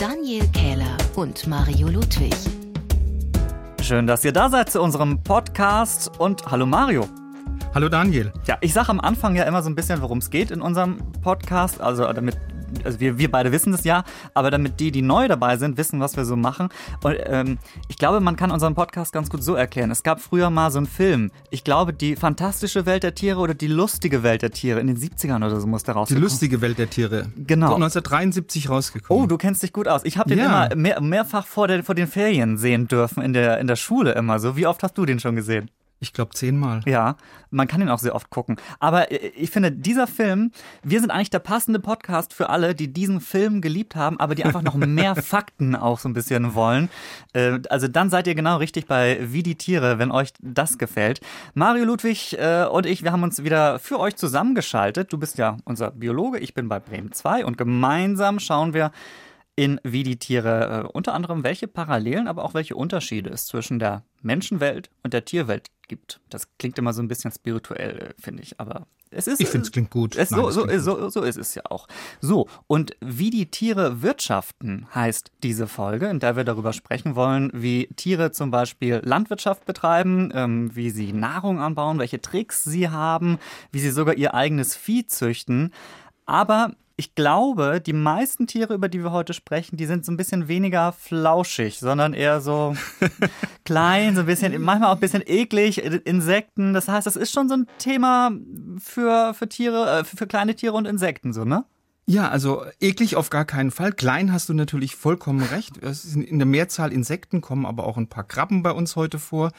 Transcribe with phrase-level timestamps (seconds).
[0.00, 2.34] Daniel Kähler und Mario Ludwig.
[3.80, 7.08] Schön, dass ihr da seid zu unserem Podcast und hallo Mario.
[7.74, 8.30] Hallo Daniel.
[8.46, 10.98] Ja, ich sage am Anfang ja immer so ein bisschen, worum es geht in unserem
[11.22, 12.36] Podcast, also damit
[12.84, 14.04] also wir, wir beide wissen das ja,
[14.34, 16.68] aber damit die, die neu dabei sind, wissen, was wir so machen.
[17.02, 17.58] Und ähm,
[17.88, 19.90] ich glaube, man kann unseren Podcast ganz gut so erklären.
[19.90, 21.30] Es gab früher mal so einen Film.
[21.50, 24.96] Ich glaube, die fantastische Welt der Tiere oder die lustige Welt der Tiere in den
[24.96, 26.20] 70ern oder so muss da rauskommen.
[26.20, 27.26] Die lustige Welt der Tiere.
[27.36, 27.74] Genau.
[27.74, 29.24] 1973 rausgekommen.
[29.24, 30.02] Oh, du kennst dich gut aus.
[30.04, 30.66] Ich habe den ja.
[30.66, 34.12] immer mehr, mehrfach vor, der, vor den Ferien sehen dürfen in der, in der Schule
[34.12, 34.56] immer so.
[34.56, 35.70] Wie oft hast du den schon gesehen?
[35.98, 36.82] Ich glaube zehnmal.
[36.84, 37.16] Ja,
[37.50, 38.56] man kann ihn auch sehr oft gucken.
[38.80, 42.92] Aber äh, ich finde, dieser Film, wir sind eigentlich der passende Podcast für alle, die
[42.92, 46.90] diesen Film geliebt haben, aber die einfach noch mehr Fakten auch so ein bisschen wollen.
[47.32, 51.20] Äh, also dann seid ihr genau richtig bei Wie die Tiere, wenn euch das gefällt.
[51.54, 55.12] Mario Ludwig äh, und ich, wir haben uns wieder für euch zusammengeschaltet.
[55.12, 58.90] Du bist ja unser Biologe, ich bin bei Bremen 2 und gemeinsam schauen wir
[59.56, 64.04] in Wie die Tiere unter anderem, welche Parallelen, aber auch welche Unterschiede es zwischen der
[64.20, 66.20] Menschenwelt und der Tierwelt gibt.
[66.30, 69.40] Das klingt immer so ein bisschen spirituell, äh, finde ich, aber es ist.
[69.40, 70.16] Ich finde es klingt gut.
[70.16, 70.80] Es, Nein, so, so, gut.
[70.80, 71.86] so, so ist es ja auch.
[72.20, 77.50] So, und wie die Tiere wirtschaften, heißt diese Folge, in der wir darüber sprechen wollen,
[77.54, 83.38] wie Tiere zum Beispiel Landwirtschaft betreiben, ähm, wie sie Nahrung anbauen, welche Tricks sie haben,
[83.70, 85.72] wie sie sogar ihr eigenes Vieh züchten.
[86.26, 90.16] Aber ich glaube, die meisten Tiere, über die wir heute sprechen, die sind so ein
[90.16, 92.74] bisschen weniger flauschig, sondern eher so
[93.64, 96.72] klein, so ein bisschen, manchmal auch ein bisschen eklig, Insekten.
[96.72, 98.30] Das heißt, das ist schon so ein Thema
[98.78, 101.64] für, für Tiere, äh, für kleine Tiere und Insekten, so, ne?
[102.08, 103.92] Ja, also eklig auf gar keinen Fall.
[103.92, 105.78] Klein hast du natürlich vollkommen recht.
[106.14, 109.50] In der Mehrzahl Insekten, kommen aber auch ein paar Krabben bei uns heute vor.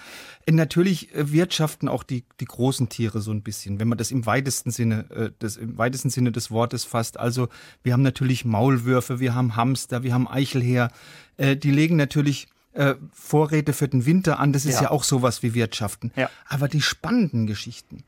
[0.47, 4.11] Und natürlich äh, wirtschaften auch die, die großen Tiere so ein bisschen, wenn man das
[4.11, 7.19] im weitesten Sinne, äh, das, im weitesten Sinne des Wortes fasst.
[7.19, 7.49] Also
[7.83, 10.89] wir haben natürlich Maulwürfe, wir haben Hamster, wir haben Eichelheer.
[11.35, 12.47] Äh, die legen natürlich
[13.11, 14.53] Vorräte für den Winter an.
[14.53, 16.11] Das ist ja, ja auch sowas wie Wirtschaften.
[16.15, 16.29] Ja.
[16.47, 18.03] Aber die spannenden Geschichten,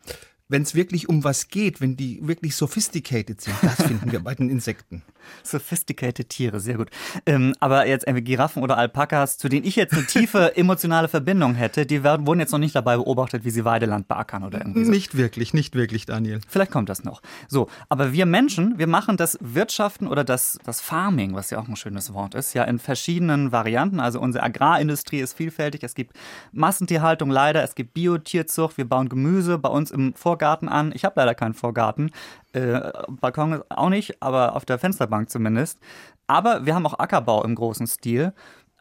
[0.49, 4.35] wenn es wirklich um was geht, wenn die wirklich sophisticated sind, das finden wir bei
[4.35, 5.03] den Insekten.
[5.44, 6.90] Sophisticated Tiere, sehr gut.
[7.25, 11.56] Ähm, aber jetzt irgendwie Giraffen oder Alpakas, zu denen ich jetzt eine tiefe emotionale Verbindung
[11.56, 14.85] hätte, die werden, wurden jetzt noch nicht dabei beobachtet, wie sie Weideland beackern oder irgendwie
[14.85, 14.91] so.
[14.91, 16.40] Nicht wirklich, nicht wirklich, Daniel.
[16.47, 17.22] Vielleicht kommt das noch.
[17.47, 21.67] So, aber wir Menschen, wir machen das Wirtschaften oder das, das Farming, was ja auch
[21.67, 24.00] ein schönes Wort ist, ja in verschiedenen Varianten.
[24.00, 25.84] Also unsere Agrarindustrie ist vielfältig.
[25.84, 26.16] Es gibt
[26.53, 30.91] Massentierhaltung leider, es gibt Biotierzucht, wir bauen Gemüse bei uns im Vor Vorgarten an.
[30.94, 32.11] Ich habe leider keinen Vorgarten.
[32.53, 35.79] Äh, Balkon auch nicht, aber auf der Fensterbank zumindest.
[36.27, 38.33] Aber wir haben auch Ackerbau im großen Stil.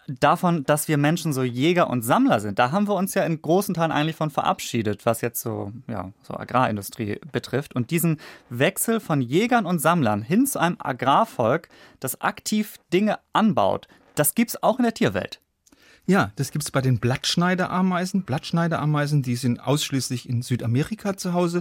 [0.07, 3.43] Davon, dass wir Menschen so Jäger und Sammler sind, da haben wir uns ja in
[3.43, 7.77] großen Teilen eigentlich von verabschiedet, was jetzt so, ja, so Agrarindustrie betrifft.
[7.77, 8.19] Und diesen
[8.49, 11.69] Wechsel von Jägern und Sammlern hin zu einem Agrarvolk,
[12.01, 15.41] das aktiv Dinge anbaut, das gibt es auch in der Tierwelt.
[16.07, 18.23] Ja, das gibt's bei den Blattschneiderameisen.
[18.23, 21.61] Blattschneiderameisen, die sind ausschließlich in Südamerika zu Hause.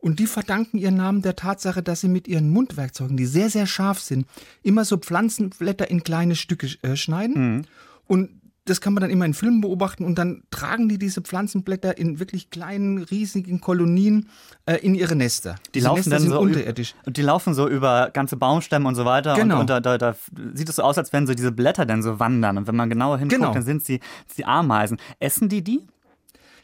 [0.00, 3.66] Und die verdanken ihren Namen der Tatsache, dass sie mit ihren Mundwerkzeugen, die sehr, sehr
[3.66, 4.26] scharf sind,
[4.62, 7.56] immer so Pflanzenblätter in kleine Stücke äh, schneiden.
[7.56, 7.64] Mhm.
[8.06, 8.30] Und
[8.64, 12.18] das kann man dann immer in Filmen beobachten und dann tragen die diese Pflanzenblätter in
[12.18, 14.28] wirklich kleinen, riesigen Kolonien
[14.66, 15.56] äh, in ihre Nester.
[15.66, 16.94] Die diese laufen Nester dann so unterirdisch.
[17.04, 19.34] Und die laufen so über ganze Baumstämme und so weiter.
[19.34, 19.56] Genau.
[19.56, 20.14] Und, und da, da, da,
[20.54, 22.58] sieht es so aus, als wenn so diese Blätter dann so wandern.
[22.58, 23.52] Und wenn man genauer hinguckt, genau.
[23.52, 24.00] dann sind sie
[24.36, 24.98] die Ameisen.
[25.18, 25.86] Essen die die?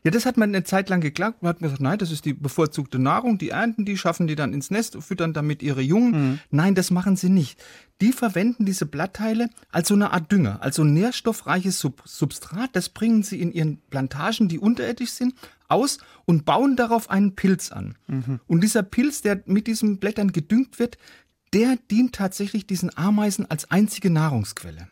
[0.07, 1.43] Ja, das hat man eine Zeit lang geklagt.
[1.43, 3.39] Man hat gesagt, nein, das ist die bevorzugte Nahrung.
[3.39, 6.13] Die ernten die, schaffen die dann ins Nest, füttern damit ihre Jungen.
[6.13, 6.39] Mhm.
[6.53, 7.61] Nein, das machen sie nicht.
[8.01, 12.71] Die verwenden diese Blattteile als so eine Art Dünger, als so ein nährstoffreiches Sub Substrat.
[12.75, 15.35] Das bringen sie in ihren Plantagen, die unterirdisch sind,
[15.67, 17.97] aus und bauen darauf einen Pilz an.
[18.07, 18.39] Mhm.
[18.47, 20.99] Und dieser Pilz, der mit diesen Blättern gedüngt wird,
[21.53, 24.87] der dient tatsächlich diesen Ameisen als einzige Nahrungsquelle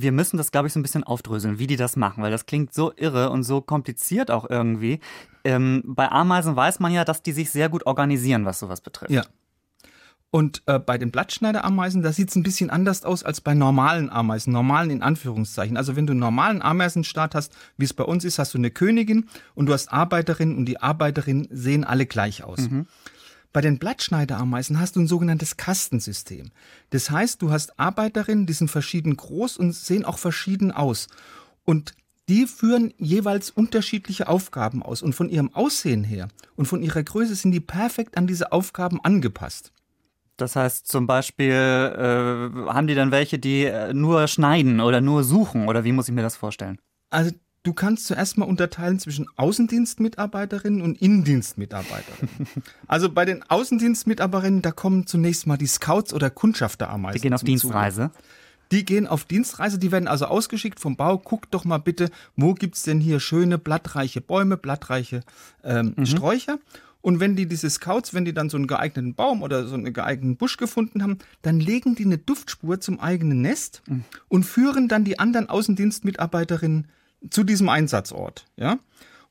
[0.00, 2.46] wir müssen das, glaube ich, so ein bisschen aufdröseln, wie die das machen, weil das
[2.46, 5.00] klingt so irre und so kompliziert auch irgendwie.
[5.44, 9.10] Ähm, bei Ameisen weiß man ja, dass die sich sehr gut organisieren, was sowas betrifft.
[9.10, 9.22] Ja.
[10.30, 14.10] Und äh, bei den Blattschneiderameisen, da sieht es ein bisschen anders aus als bei normalen
[14.10, 15.78] Ameisen, normalen in Anführungszeichen.
[15.78, 18.70] Also wenn du einen normalen Ameisenstaat hast, wie es bei uns ist, hast du eine
[18.70, 22.58] Königin und du hast Arbeiterinnen und die Arbeiterinnen sehen alle gleich aus.
[22.58, 22.86] Mhm.
[23.52, 26.50] Bei den Blattschneiderameisen hast du ein sogenanntes Kastensystem.
[26.90, 31.08] Das heißt, du hast Arbeiterinnen, die sind verschieden groß und sehen auch verschieden aus.
[31.64, 31.94] Und
[32.28, 35.00] die führen jeweils unterschiedliche Aufgaben aus.
[35.00, 39.00] Und von ihrem Aussehen her und von ihrer Größe sind die perfekt an diese Aufgaben
[39.02, 39.72] angepasst.
[40.36, 45.24] Das heißt zum Beispiel, äh, haben die dann welche, die äh, nur schneiden oder nur
[45.24, 45.66] suchen?
[45.68, 46.78] Oder wie muss ich mir das vorstellen?
[47.10, 47.32] Also
[47.68, 52.30] Du kannst zuerst mal unterteilen zwischen Außendienstmitarbeiterinnen und Innendienstmitarbeiterinnen.
[52.86, 57.16] also bei den Außendienstmitarbeiterinnen, da kommen zunächst mal die Scouts oder Kundschafterameisen.
[57.16, 58.10] Die gehen auf Dienstreise.
[58.10, 58.24] Zuge.
[58.72, 61.18] Die gehen auf Dienstreise, die werden also ausgeschickt vom Bau.
[61.18, 65.20] Guckt doch mal bitte, wo gibt's denn hier schöne blattreiche Bäume, blattreiche
[65.62, 66.06] ähm, mhm.
[66.06, 66.58] Sträucher.
[67.02, 69.92] Und wenn die diese Scouts, wenn die dann so einen geeigneten Baum oder so einen
[69.92, 74.04] geeigneten Busch gefunden haben, dann legen die eine Duftspur zum eigenen Nest mhm.
[74.28, 76.86] und führen dann die anderen Außendienstmitarbeiterinnen
[77.30, 78.46] zu diesem Einsatzort.
[78.56, 78.78] Ja?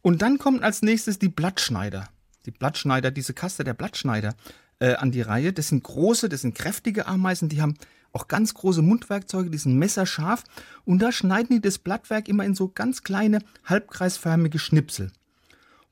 [0.02, 2.10] Und dann kommen als nächstes die Blattschneider.
[2.46, 4.36] Die Blattschneider, diese Kaste der Blattschneider
[4.80, 5.54] äh, an die Reihe.
[5.54, 7.76] Das sind große, das sind kräftige Ameisen, die haben
[8.14, 10.44] auch ganz große Mundwerkzeuge, die sind messerscharf.
[10.86, 15.12] Und da schneiden die das Blattwerk immer in so ganz kleine, halbkreisförmige Schnipsel.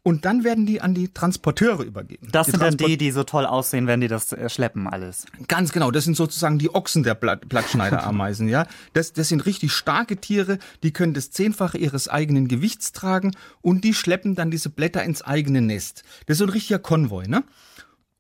[0.08, 2.28] Und dann werden die an die Transporteure übergeben.
[2.32, 4.88] Das die sind Transport dann die, die so toll aussehen, wenn die das äh, schleppen
[4.88, 5.26] alles.
[5.48, 8.68] Ganz genau, das sind sozusagen die Ochsen der Blatt, Blattschneiderameisen, ja.
[8.94, 13.32] Das, das sind richtig starke Tiere, die können das Zehnfache ihres eigenen Gewichts tragen
[13.62, 16.04] und die schleppen dann diese Blätter ins eigene Nest.
[16.28, 17.44] Das ist so ein richtiger Konvoi, ne?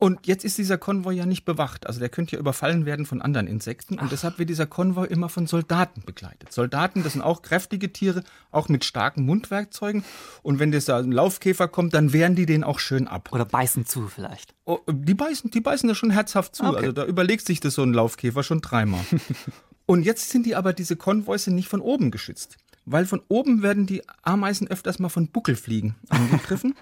[0.06, 1.88] Und jetzt ist dieser Konvoi ja nicht bewacht.
[1.88, 3.96] Also der könnte ja überfallen werden von anderen Insekten.
[3.96, 4.10] Und Ach.
[4.12, 6.54] deshalb wird dieser Konvoi immer von Soldaten begleitet.
[6.54, 10.04] Soldaten, das sind auch kräftige Tiere, auch mit starken Mundwerkzeugen.
[10.44, 13.30] Und wenn das da ein Laufkäfer kommt, dann wehren die den auch schön ab.
[13.32, 14.54] Oder beißen zu vielleicht.
[14.66, 16.66] Oh, die beißen, die beißen da schon herzhaft zu.
[16.66, 16.78] Okay.
[16.78, 19.04] Also da überlegt sich das so ein Laufkäfer schon dreimal.
[19.88, 22.58] Und jetzt sind die aber, diese Konvois nicht von oben geschützt.
[22.86, 26.76] Weil von oben werden die Ameisen öfters mal von Buckelfliegen angegriffen.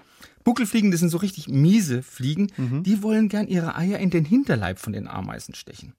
[0.44, 2.82] Buckelfliegen, das sind so richtig miese Fliegen, mhm.
[2.82, 5.94] die wollen gern ihre Eier in den Hinterleib von den Ameisen stechen.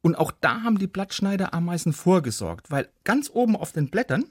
[0.00, 4.24] Und auch da haben die Blattschneiderameisen vorgesorgt, weil ganz oben auf den Blättern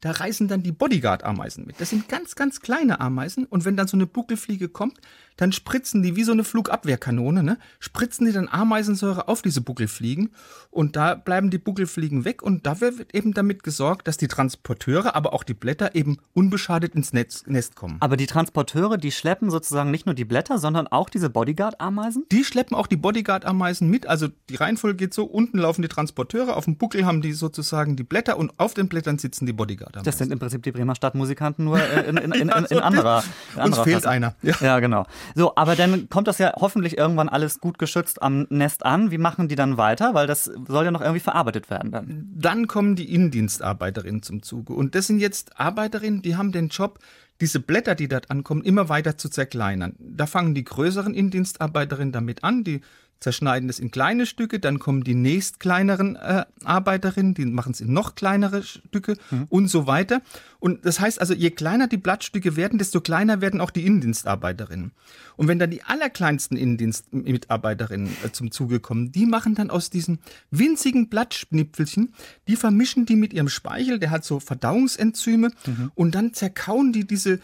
[0.00, 1.80] da reißen dann die Bodyguard-Ameisen mit.
[1.80, 4.98] Das sind ganz, ganz kleine Ameisen und wenn dann so eine Buckelfliege kommt,
[5.40, 7.58] dann spritzen die wie so eine Flugabwehrkanone, ne?
[7.78, 10.30] spritzen die dann Ameisensäure auf diese Buckelfliegen
[10.70, 15.14] und da bleiben die Buckelfliegen weg und da wird eben damit gesorgt, dass die Transporteure,
[15.16, 17.96] aber auch die Blätter eben unbeschadet ins Netz, Nest kommen.
[18.00, 22.26] Aber die Transporteure, die schleppen sozusagen nicht nur die Blätter, sondern auch diese Bodyguard-Ameisen?
[22.30, 24.06] Die schleppen auch die Bodyguard-Ameisen mit.
[24.06, 27.96] Also die Reihenfolge geht so, unten laufen die Transporteure, auf dem Buckel haben die sozusagen
[27.96, 29.96] die Blätter und auf den Blättern sitzen die Bodyguard.
[29.96, 30.04] Damals.
[30.04, 33.24] Das sind im Prinzip die Bremer Stadtmusikanten nur äh, in, in, in, in, in anderer.
[33.56, 34.10] In Uns fehlt Fassung.
[34.10, 34.34] einer.
[34.42, 34.54] Ja.
[34.60, 35.06] ja, genau.
[35.34, 39.10] So, aber dann kommt das ja hoffentlich irgendwann alles gut geschützt am Nest an.
[39.10, 40.14] Wie machen die dann weiter?
[40.14, 42.28] Weil das soll ja noch irgendwie verarbeitet werden dann.
[42.34, 44.72] Dann kommen die Innendienstarbeiterinnen zum Zuge.
[44.72, 46.98] Und das sind jetzt Arbeiterinnen, die haben den Job,
[47.40, 49.94] diese Blätter, die dort ankommen, immer weiter zu zerkleinern.
[49.98, 52.82] Da fangen die größeren Innendienstarbeiterinnen damit an, die
[53.20, 57.80] zerschneiden es in kleine Stücke, dann kommen die nächst kleineren äh, Arbeiterinnen, die machen es
[57.80, 59.46] in noch kleinere Stücke mhm.
[59.50, 60.22] und so weiter.
[60.58, 64.92] Und das heißt also, je kleiner die Blattstücke werden, desto kleiner werden auch die Innendienstarbeiterinnen.
[65.36, 70.18] Und wenn dann die allerkleinsten Innendienstmitarbeiterinnen äh, zum Zuge kommen, die machen dann aus diesen
[70.50, 72.14] winzigen Blattschnipfelchen,
[72.48, 75.92] die vermischen die mit ihrem Speichel, der hat so Verdauungsenzyme, mhm.
[75.94, 77.40] und dann zerkauen die diese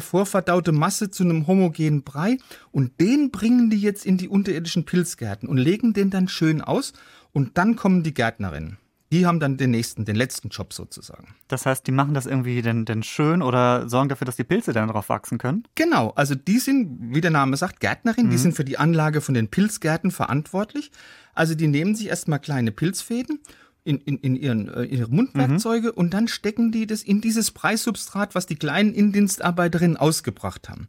[0.00, 2.38] vorverdaute Masse zu einem homogenen Brei
[2.70, 6.92] und den bringen die jetzt in die unterirdischen Pilzgärten und legen den dann schön aus
[7.32, 8.78] und dann kommen die Gärtnerinnen.
[9.12, 11.34] Die haben dann den nächsten, den letzten Job sozusagen.
[11.48, 14.72] Das heißt, die machen das irgendwie denn, denn schön oder sorgen dafür, dass die Pilze
[14.72, 15.64] dann drauf wachsen können?
[15.74, 18.30] Genau, also die sind, wie der Name sagt, Gärtnerin, mhm.
[18.30, 20.92] die sind für die Anlage von den Pilzgärten verantwortlich.
[21.34, 23.40] Also die nehmen sich erstmal kleine Pilzfäden
[23.90, 25.94] in, in, in, ihren, äh, ihre Mundwerkzeuge mhm.
[25.94, 30.88] und dann stecken die das in dieses Preissubstrat, was die kleinen Indienstarbeiterinnen ausgebracht haben.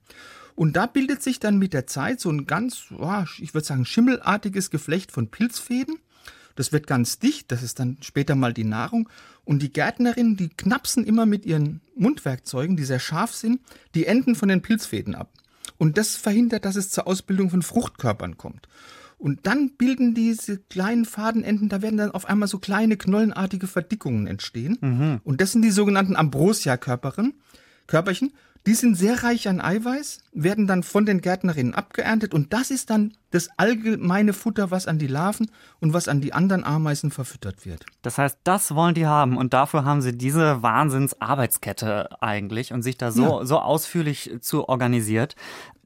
[0.55, 2.85] Und da bildet sich dann mit der Zeit so ein ganz,
[3.39, 5.95] ich würde sagen, schimmelartiges Geflecht von Pilzfäden.
[6.55, 9.09] Das wird ganz dicht, das ist dann später mal die Nahrung.
[9.43, 13.61] Und die Gärtnerinnen, die knapsen immer mit ihren Mundwerkzeugen, die sehr scharf sind,
[13.95, 15.31] die Enden von den Pilzfäden ab.
[15.77, 18.67] Und das verhindert, dass es zur Ausbildung von Fruchtkörpern kommt.
[19.21, 24.25] Und dann bilden diese kleinen Fadenenden, da werden dann auf einmal so kleine knollenartige Verdickungen
[24.25, 24.79] entstehen.
[24.81, 25.21] Mhm.
[25.23, 27.35] Und das sind die sogenannten Ambrosia-Körperchen.
[27.85, 28.33] Körperchen.
[28.65, 32.89] Die sind sehr reich an Eiweiß, werden dann von den Gärtnerinnen abgeerntet und das ist
[32.89, 37.65] dann das allgemeine Futter, was an die Larven und was an die anderen Ameisen verfüttert
[37.65, 37.85] wird.
[38.01, 42.97] Das heißt, das wollen die haben und dafür haben sie diese Wahnsinnsarbeitskette eigentlich und sich
[42.97, 43.45] da so, ja.
[43.45, 45.35] so ausführlich zu organisiert.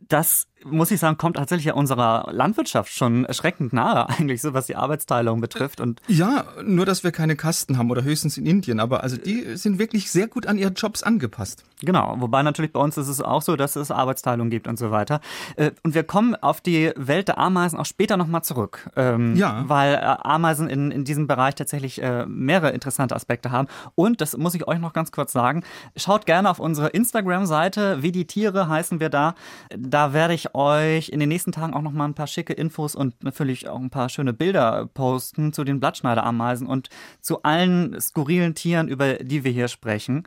[0.07, 4.67] Das muss ich sagen, kommt tatsächlich ja unserer Landwirtschaft schon erschreckend nahe, eigentlich, so was
[4.67, 5.79] die Arbeitsteilung betrifft.
[5.79, 9.55] Und ja, nur dass wir keine Kasten haben oder höchstens in Indien, aber also die
[9.55, 11.63] sind wirklich sehr gut an ihre Jobs angepasst.
[11.81, 14.91] Genau, wobei natürlich bei uns ist es auch so, dass es Arbeitsteilung gibt und so
[14.91, 15.19] weiter.
[15.55, 18.89] Äh, und wir kommen auf die Welt der Ameisen auch später nochmal zurück.
[18.95, 19.63] Ähm, ja.
[19.67, 23.67] Weil äh, Ameisen in, in diesem Bereich tatsächlich äh, mehrere interessante Aspekte haben.
[23.93, 25.63] Und das muss ich euch noch ganz kurz sagen.
[25.95, 29.35] Schaut gerne auf unsere Instagram-Seite, wie die Tiere heißen wir da.
[29.77, 32.95] Da werde ich euch in den nächsten Tagen auch noch mal ein paar schicke Infos
[32.95, 36.89] und natürlich auch ein paar schöne Bilder posten zu den Blattschneiderameisen und
[37.21, 40.23] zu allen skurrilen Tieren, über die wir hier sprechen.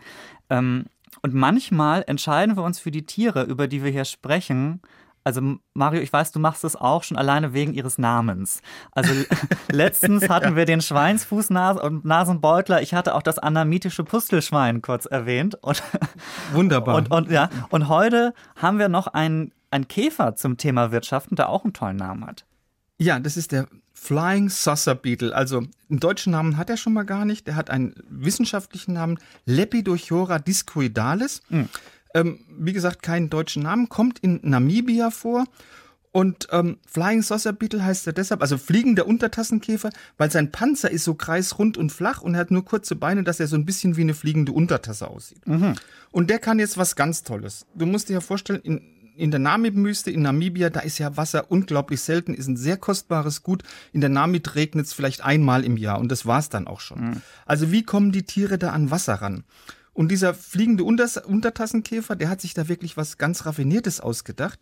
[0.50, 0.84] Ähm,
[1.22, 4.82] und manchmal entscheiden wir uns für die Tiere, über die wir hier sprechen,
[5.24, 5.42] Also
[5.74, 8.62] Mario, ich weiß, du machst es auch schon alleine wegen ihres Namens.
[8.92, 9.12] Also
[9.70, 12.80] letztens hatten wir den Schweinsfuß und Nasenbeutler.
[12.82, 15.56] Ich hatte auch das anamitische Pustelschwein kurz erwähnt.
[15.60, 15.82] Und,
[16.52, 16.94] Wunderbar.
[16.98, 21.48] Und, und, ja, und heute haben wir noch einen, einen Käfer zum Thema Wirtschaften, der
[21.48, 22.44] auch einen tollen Namen hat.
[22.98, 25.34] Ja, das ist der Flying Saucer Beetle.
[25.34, 27.46] Also einen deutschen Namen hat er schon mal gar nicht.
[27.46, 31.42] Der hat einen wissenschaftlichen Namen Lepidorchora discoidalis.
[31.48, 31.68] Mhm.
[32.14, 35.44] Ähm, wie gesagt, keinen deutschen Namen, kommt in Namibia vor.
[36.10, 41.04] Und ähm, Flying Saucer Beetle heißt er deshalb, also fliegender Untertassenkäfer, weil sein Panzer ist
[41.04, 43.96] so kreisrund und flach und er hat nur kurze Beine, dass er so ein bisschen
[43.96, 45.46] wie eine fliegende Untertasse aussieht.
[45.46, 45.74] Mhm.
[46.10, 47.66] Und der kann jetzt was ganz Tolles.
[47.74, 48.80] Du musst dir ja vorstellen, in,
[49.18, 53.42] in der Namib-Wüste in Namibia, da ist ja Wasser unglaublich selten, ist ein sehr kostbares
[53.42, 53.62] Gut.
[53.92, 57.00] In der Namib regnet es vielleicht einmal im Jahr und das war's dann auch schon.
[57.00, 57.22] Mhm.
[57.44, 59.44] Also wie kommen die Tiere da an Wasser ran?
[59.92, 64.60] Und dieser fliegende Untertassenkäfer, der hat sich da wirklich was ganz Raffiniertes ausgedacht.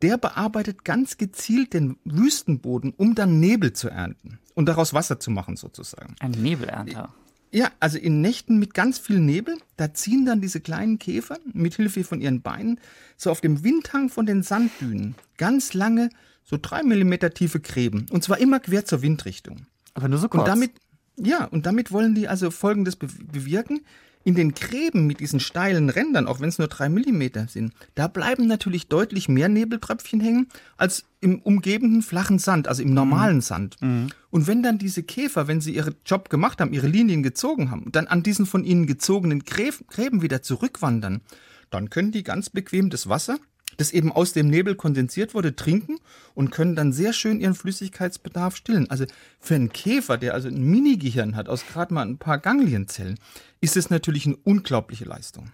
[0.00, 5.30] Der bearbeitet ganz gezielt den Wüstenboden, um dann Nebel zu ernten und daraus Wasser zu
[5.30, 6.14] machen sozusagen.
[6.20, 7.12] Ein Nebelernter.
[7.52, 11.74] Ja, also in Nächten mit ganz viel Nebel, da ziehen dann diese kleinen Käfer mit
[11.74, 12.78] Hilfe von ihren Beinen
[13.16, 16.10] so auf dem Windhang von den Sanddünen ganz lange,
[16.44, 18.06] so drei Millimeter tiefe Gräben.
[18.10, 19.66] Und zwar immer quer zur Windrichtung.
[19.94, 20.42] Aber nur so kurz.
[20.42, 20.72] Und damit,
[21.16, 23.80] ja, und damit wollen die also Folgendes bewirken
[24.22, 28.06] in den Gräben mit diesen steilen Rändern, auch wenn es nur drei Millimeter sind, da
[28.06, 33.42] bleiben natürlich deutlich mehr Nebeltröpfchen hängen als im umgebenden flachen Sand, also im normalen mhm.
[33.42, 33.76] Sand.
[33.80, 34.08] Mhm.
[34.30, 37.90] Und wenn dann diese Käfer, wenn sie ihren Job gemacht haben, ihre Linien gezogen haben,
[37.92, 41.22] dann an diesen von ihnen gezogenen Gräben wieder zurückwandern,
[41.70, 43.38] dann können die ganz bequem das Wasser
[43.80, 45.96] das eben aus dem Nebel kondensiert wurde, trinken
[46.34, 48.90] und können dann sehr schön ihren Flüssigkeitsbedarf stillen.
[48.90, 49.06] Also
[49.40, 53.18] für einen Käfer, der also ein Mini-Gehirn hat aus gerade mal ein paar Ganglienzellen,
[53.60, 55.50] ist es natürlich eine unglaubliche Leistung.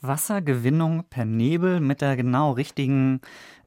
[0.00, 3.20] Wassergewinnung per Nebel mit der genau richtigen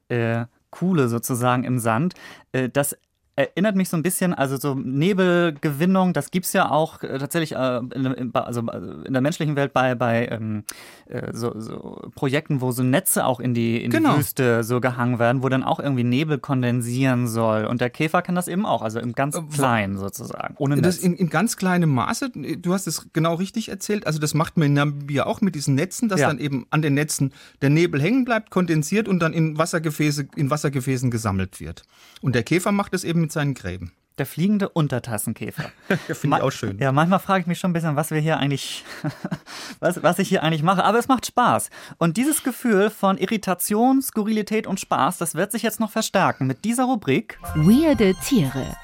[0.08, 2.14] äh, Kuhle sozusagen im Sand.
[2.52, 2.96] Äh, das
[3.36, 7.78] erinnert mich so ein bisschen, also so Nebelgewinnung, das gibt's ja auch äh, tatsächlich äh,
[7.78, 10.62] in, also in der menschlichen Welt bei, bei ähm,
[11.06, 14.12] äh, so, so Projekten, wo so Netze auch in die, in genau.
[14.12, 17.64] die Wüste so gehangen werden, wo dann auch irgendwie Nebel kondensieren soll.
[17.64, 20.84] Und der Käfer kann das eben auch, also im ganz äh, kleinen sozusagen, ohne Netz.
[20.84, 24.56] Das in, in ganz kleinem Maße, du hast es genau richtig erzählt, also das macht
[24.56, 26.28] man in Namibia auch mit diesen Netzen, dass ja.
[26.28, 30.50] dann eben an den Netzen der Nebel hängen bleibt, kondensiert und dann in Wassergefäße, in
[30.50, 31.82] Wassergefäßen gesammelt wird.
[32.20, 33.92] Und der Käfer macht es eben mit seinen Gräben.
[34.18, 35.72] Der fliegende Untertassenkäfer.
[36.14, 36.78] Finde ich auch schön.
[36.78, 38.84] Ja, manchmal frage ich mich schon ein bisschen, was wir hier eigentlich,
[39.80, 40.84] was, was ich hier eigentlich mache.
[40.84, 41.70] Aber es macht Spaß.
[41.98, 46.64] Und dieses Gefühl von Irritation, Skurrilität und Spaß, das wird sich jetzt noch verstärken mit
[46.64, 48.76] dieser Rubrik Weirde Tiere.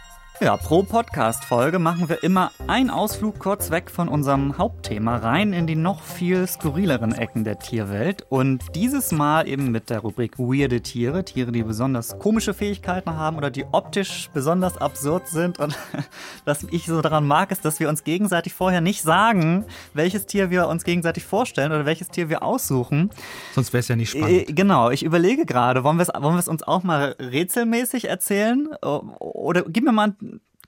[0.43, 5.67] Ja, pro Podcast-Folge machen wir immer einen Ausflug kurz weg von unserem Hauptthema rein in
[5.67, 8.25] die noch viel skurrileren Ecken der Tierwelt.
[8.31, 11.27] Und dieses Mal eben mit der Rubrik Weirde Tiere.
[11.27, 15.59] Tiere, die besonders komische Fähigkeiten haben oder die optisch besonders absurd sind.
[15.59, 15.77] Und
[16.47, 20.49] was ich so daran mag, ist, dass wir uns gegenseitig vorher nicht sagen, welches Tier
[20.49, 23.11] wir uns gegenseitig vorstellen oder welches Tier wir aussuchen.
[23.55, 24.49] Sonst wäre es ja nicht spannend.
[24.49, 28.69] Äh, genau, ich überlege gerade, wollen wir es wollen uns auch mal rätselmäßig erzählen?
[28.79, 30.15] Oder gib mir mal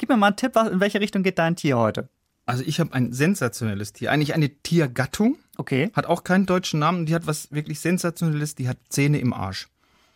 [0.02, 2.08] Gib mir mal einen Tipp, in welche Richtung geht dein Tier heute?
[2.44, 5.36] Also ich habe ein sensationelles Tier, eigentlich eine Tiergattung.
[5.58, 5.92] Okay.
[5.94, 9.68] Hat auch keinen deutschen Namen, die hat was wirklich sensationelles, die hat Zähne im Arsch.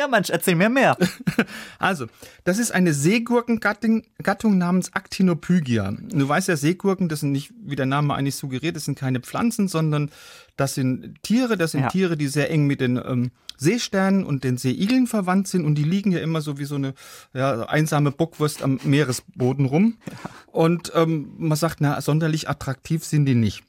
[0.00, 0.96] Ja, Mensch, erzähl mir mehr.
[1.78, 2.06] Also,
[2.44, 5.92] das ist eine Seegurkengattung Gattung namens Actinopygia.
[5.92, 9.20] Du weißt ja, Seegurken, das sind nicht, wie der Name eigentlich suggeriert, das sind keine
[9.20, 10.10] Pflanzen, sondern
[10.56, 11.88] das sind Tiere, das sind ja.
[11.88, 15.84] Tiere, die sehr eng mit den ähm, Seesternen und den Seeigeln verwandt sind und die
[15.84, 16.94] liegen ja immer so wie so eine
[17.34, 19.98] ja, einsame Bockwurst am Meeresboden rum.
[20.06, 20.30] Ja.
[20.46, 23.64] Und ähm, man sagt, na, sonderlich attraktiv sind die nicht.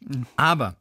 [0.00, 0.26] Mhm.
[0.36, 0.76] Aber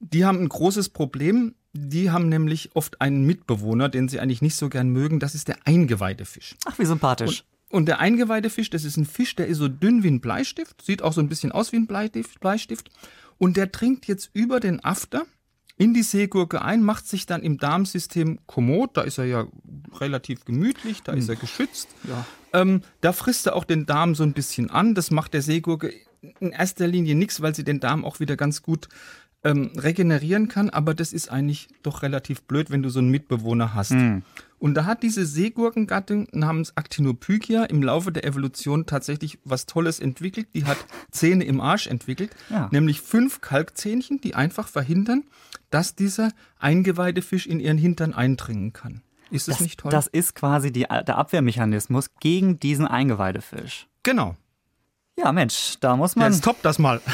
[0.00, 1.54] die haben ein großes Problem.
[1.74, 5.20] Die haben nämlich oft einen Mitbewohner, den sie eigentlich nicht so gern mögen.
[5.20, 6.56] Das ist der Eingeweidefisch.
[6.66, 7.44] Ach, wie sympathisch.
[7.70, 10.82] Und, und der Eingeweidefisch, das ist ein Fisch, der ist so dünn wie ein Bleistift,
[10.82, 12.90] sieht auch so ein bisschen aus wie ein Bleistift.
[13.38, 15.24] Und der trinkt jetzt über den After
[15.78, 19.46] in die Seegurke ein, macht sich dann im Darmsystem kommod, da ist er ja
[20.00, 21.40] relativ gemütlich, da ist er hm.
[21.40, 21.88] geschützt.
[22.04, 22.26] Ja.
[22.52, 24.94] Ähm, da frisst er auch den Darm so ein bisschen an.
[24.94, 25.92] Das macht der Seegurke
[26.38, 28.88] in erster Linie nichts, weil sie den Darm auch wieder ganz gut
[29.44, 33.74] ähm, regenerieren kann, aber das ist eigentlich doch relativ blöd, wenn du so einen Mitbewohner
[33.74, 33.92] hast.
[33.92, 34.22] Mhm.
[34.58, 40.46] Und da hat diese Seegurkengattung namens Actinopygia im Laufe der Evolution tatsächlich was Tolles entwickelt.
[40.54, 40.76] Die hat
[41.10, 42.68] Zähne im Arsch entwickelt, ja.
[42.70, 45.24] nämlich fünf Kalkzähnchen, die einfach verhindern,
[45.70, 46.30] dass dieser
[46.60, 49.02] Eingeweidefisch in ihren Hintern eindringen kann.
[49.32, 49.90] Ist das, das nicht toll?
[49.90, 53.88] Das ist quasi die, der Abwehrmechanismus gegen diesen Eingeweidefisch.
[54.04, 54.36] Genau.
[55.18, 56.32] Ja, Mensch, da muss man.
[56.32, 57.00] Jetzt top das mal.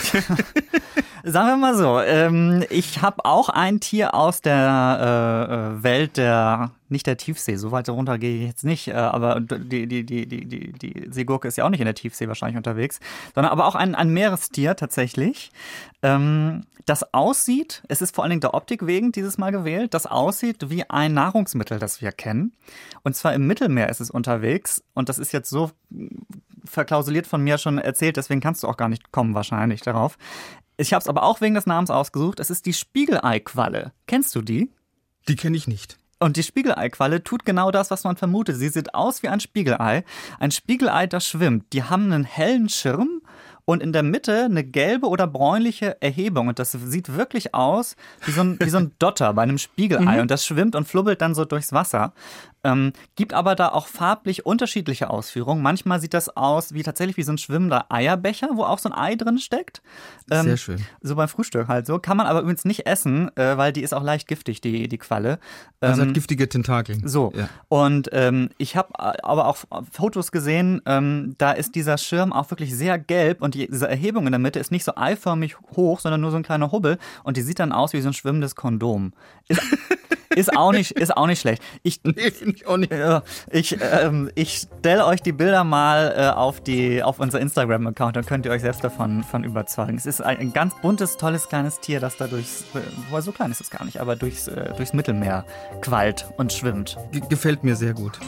[1.25, 6.17] Sagen wir mal so, ähm, ich habe auch ein Tier aus der äh, äh Welt
[6.17, 10.05] der nicht der Tiefsee, so weit runter gehe ich jetzt nicht, äh, aber die, die,
[10.05, 13.01] die, die, die, die Seegurke ist ja auch nicht in der Tiefsee wahrscheinlich unterwegs,
[13.35, 15.51] sondern aber auch ein, ein Meerestier tatsächlich,
[16.03, 20.07] ähm, das aussieht, es ist vor allen Dingen der Optik wegen dieses Mal gewählt, das
[20.07, 22.55] aussieht wie ein Nahrungsmittel, das wir kennen.
[23.03, 25.71] Und zwar im Mittelmeer ist es unterwegs und das ist jetzt so
[26.65, 30.17] verklausuliert von mir schon erzählt, deswegen kannst du auch gar nicht kommen wahrscheinlich darauf.
[30.81, 32.39] Ich habe es aber auch wegen des Namens ausgesucht.
[32.39, 33.93] Es ist die Spiegeleiqualle.
[34.07, 34.71] Kennst du die?
[35.27, 35.99] Die kenne ich nicht.
[36.21, 38.57] Und die Spiegeleiqualle tut genau das, was man vermutet.
[38.57, 40.05] Sie sieht aus wie ein Spiegelei.
[40.39, 41.73] Ein Spiegelei, das schwimmt.
[41.73, 43.23] Die haben einen hellen Schirm
[43.65, 46.49] und in der Mitte eine gelbe oder bräunliche Erhebung.
[46.49, 50.15] Und das sieht wirklich aus wie so ein, wie so ein Dotter bei einem Spiegelei.
[50.15, 50.23] Mhm.
[50.23, 52.15] Und das schwimmt und flubbelt dann so durchs Wasser.
[52.65, 55.63] Ähm, gibt aber da auch farblich unterschiedliche Ausführungen.
[55.63, 58.95] Manchmal sieht das aus wie tatsächlich wie so ein schwimmender Eierbecher, wo auch so ein
[58.99, 59.81] Ei drin steckt.
[60.31, 60.87] Ähm, Sehr schön.
[61.01, 61.99] So beim Frühstück halt so.
[61.99, 64.99] Kann man aber übrigens nicht essen, äh, weil die ist auch leicht giftig, die, die
[64.99, 65.39] Qualle.
[65.81, 66.97] Ähm, also hat giftige Tentakel.
[67.05, 67.33] So.
[67.37, 67.49] Ja.
[67.69, 69.59] Und ähm, ich habe aber auch
[69.91, 74.27] Fotos gesehen, ähm, da ist dieser Schirm auch wirklich sehr gelb und die, diese Erhebung
[74.27, 77.37] in der Mitte ist nicht so eiförmig hoch, sondern nur so ein kleiner Hubbel und
[77.37, 79.13] die sieht dann aus wie so ein schwimmendes Kondom.
[79.47, 79.63] Ist,
[80.39, 81.63] ist auch nicht, ist auch nicht schlecht.
[81.83, 82.13] Ich, nee,
[82.45, 82.93] ich auch nicht.
[83.51, 88.27] Ich, ähm, ich stelle euch die Bilder mal äh, auf, die, auf unser Instagram-Account, dann
[88.27, 89.97] könnt ihr euch selbst davon von überzeugen.
[89.97, 92.65] Es ist ein, ein ganz buntes, tolles, kleines Tier, das da durchs,
[93.09, 95.45] wobei so klein ist es gar nicht, aber durchs, äh, durchs Mittelmeer
[95.81, 96.97] quallt und schwimmt.
[97.13, 98.19] G gefällt mir sehr gut.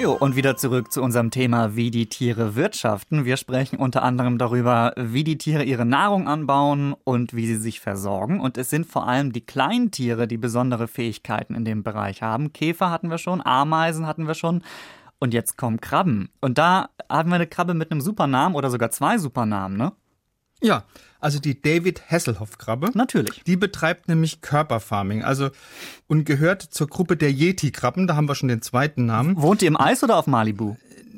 [0.00, 3.24] Jo, und wieder zurück zu unserem Thema, wie die Tiere wirtschaften.
[3.24, 7.80] Wir sprechen unter anderem darüber, wie die Tiere ihre Nahrung anbauen und wie sie sich
[7.80, 8.40] versorgen.
[8.40, 12.52] Und es sind vor allem die kleinen Tiere, die besondere Fähigkeiten in dem Bereich haben.
[12.52, 14.62] Käfer hatten wir schon, Ameisen hatten wir schon.
[15.20, 16.28] Und jetzt kommen Krabben.
[16.40, 19.92] Und da haben wir eine Krabbe mit einem Supernamen oder sogar zwei Supernamen, ne?
[20.64, 20.84] Ja,
[21.20, 22.90] also die David Hasselhoff-Krabbe.
[22.94, 23.42] Natürlich.
[23.44, 25.50] Die betreibt nämlich Körperfarming, also
[26.06, 28.06] und gehört zur Gruppe der Yeti-Krabben.
[28.06, 29.40] Da haben wir schon den zweiten Namen.
[29.40, 30.76] Wohnt die im Eis oder auf Malibu?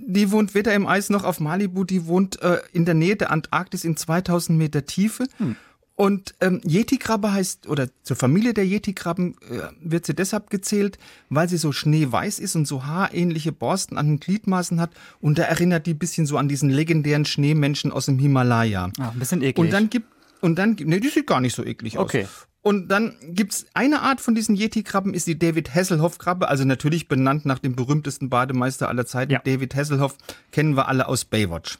[0.08, 1.84] Die wohnt weder im Eis noch auf Malibu.
[1.84, 5.26] Die wohnt äh, in der Nähe der Antarktis in 2000 Meter Tiefe.
[5.38, 5.56] Hm.
[5.96, 10.98] Und ähm, Yeti-Krabbe heißt, oder zur Familie der Yeti-Krabben äh, wird sie deshalb gezählt,
[11.30, 14.90] weil sie so schneeweiß ist und so haarähnliche Borsten an den Gliedmaßen hat.
[15.22, 18.90] Und da erinnert die bisschen so an diesen legendären Schneemenschen aus dem Himalaya.
[18.98, 19.56] Ah, ein bisschen eklig.
[19.56, 20.06] Und dann gibt,
[20.42, 22.04] und dann, nee, die sieht gar nicht so eklig aus.
[22.04, 22.26] Okay.
[22.60, 27.46] Und dann gibt's eine Art von diesen Yeti-Krabben, ist die David Hasselhoff-Krabbe, also natürlich benannt
[27.46, 29.32] nach dem berühmtesten Bademeister aller Zeiten.
[29.32, 29.38] Ja.
[29.38, 30.18] David Hasselhoff
[30.52, 31.78] kennen wir alle aus Baywatch.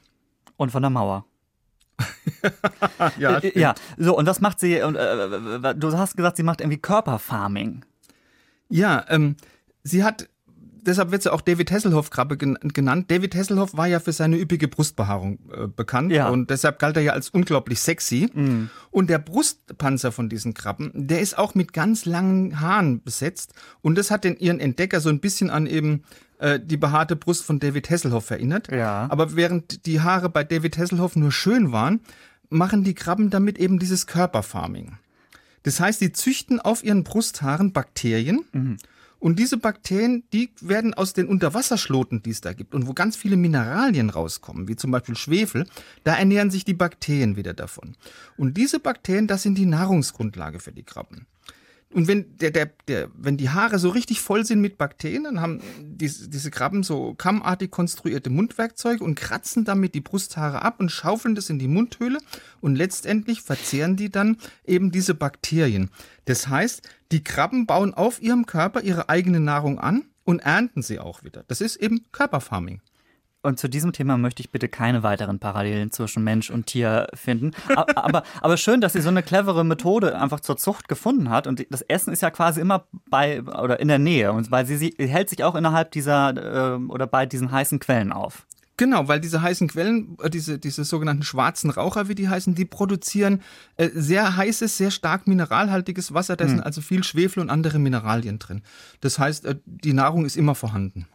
[0.56, 1.26] Und von der Mauer.
[3.18, 4.82] ja, äh, ja, so, und was macht sie?
[4.82, 7.84] Und, äh, du hast gesagt, sie macht irgendwie Körperfarming.
[8.68, 9.36] Ja, ähm,
[9.82, 10.28] sie hat,
[10.86, 13.10] deshalb wird sie auch David Hasselhoff-Krabbe genannt.
[13.10, 16.28] David Hasselhoff war ja für seine üppige Brustbehaarung äh, bekannt ja.
[16.28, 18.28] und deshalb galt er ja als unglaublich sexy.
[18.32, 18.70] Mm.
[18.90, 23.96] Und der Brustpanzer von diesen Krabben, der ist auch mit ganz langen Haaren besetzt und
[23.96, 26.02] das hat den ihren Entdecker so ein bisschen an eben
[26.38, 28.70] äh, die behaarte Brust von David Hasselhoff erinnert.
[28.70, 29.06] Ja.
[29.10, 32.00] Aber während die Haare bei David Hasselhoff nur schön waren,
[32.48, 34.98] machen die Krabben damit eben dieses Körperfarming.
[35.62, 38.44] Das heißt, die züchten auf ihren Brusthaaren Bakterien.
[38.52, 38.76] Mhm.
[39.18, 43.16] Und diese Bakterien, die werden aus den Unterwasserschloten, die es da gibt und wo ganz
[43.16, 45.66] viele Mineralien rauskommen, wie zum Beispiel Schwefel,
[46.04, 47.96] da ernähren sich die Bakterien wieder davon.
[48.36, 51.26] Und diese Bakterien, das sind die Nahrungsgrundlage für die Krabben.
[51.96, 55.40] Und wenn der, der, der, wenn die Haare so richtig voll sind mit Bakterien, dann
[55.40, 60.90] haben diese, diese Krabben so kammartig konstruierte Mundwerkzeuge und kratzen damit die Brusthaare ab und
[60.90, 62.18] schaufeln das in die Mundhöhle
[62.60, 65.88] und letztendlich verzehren die dann eben diese Bakterien.
[66.26, 70.98] Das heißt, die Krabben bauen auf ihrem Körper ihre eigene Nahrung an und ernten sie
[70.98, 71.44] auch wieder.
[71.48, 72.82] Das ist eben Körperfarming.
[73.46, 77.52] Und zu diesem Thema möchte ich bitte keine weiteren Parallelen zwischen Mensch und Tier finden.
[77.68, 81.46] Aber, aber, aber schön, dass sie so eine clevere Methode einfach zur Zucht gefunden hat.
[81.46, 84.32] Und das Essen ist ja quasi immer bei oder in der Nähe.
[84.32, 88.10] Und weil sie, sie hält sich auch innerhalb dieser äh, oder bei diesen heißen Quellen
[88.10, 88.46] auf.
[88.78, 92.64] Genau, weil diese heißen Quellen, äh, diese, diese sogenannten schwarzen Raucher, wie die heißen, die
[92.64, 93.42] produzieren
[93.76, 96.34] äh, sehr heißes, sehr stark mineralhaltiges Wasser.
[96.34, 96.64] Da sind hm.
[96.64, 98.62] also viel Schwefel und andere Mineralien drin.
[99.02, 101.06] Das heißt, äh, die Nahrung ist immer vorhanden.